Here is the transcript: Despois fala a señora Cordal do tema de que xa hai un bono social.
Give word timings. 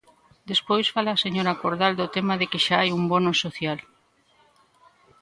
Despois 0.51 0.87
fala 0.95 1.11
a 1.13 1.21
señora 1.25 1.57
Cordal 1.61 1.93
do 1.99 2.07
tema 2.15 2.33
de 2.39 2.45
que 2.51 2.63
xa 2.65 2.75
hai 2.81 2.89
un 2.97 3.03
bono 3.11 3.31
social. 3.43 3.79